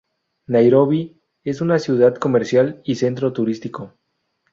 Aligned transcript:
Nairobi: 0.47 1.21
Es 1.43 1.61
una 1.61 1.77
ciudad 1.77 2.15
comercial 2.15 2.81
y 2.83 2.95
centro 2.95 3.33
turístico. 3.33 3.93